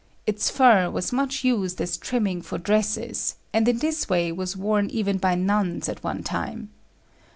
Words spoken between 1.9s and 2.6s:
trimming for